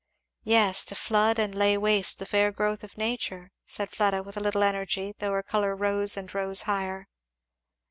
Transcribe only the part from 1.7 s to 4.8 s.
waste the fair growth of nature," said Fleda with a little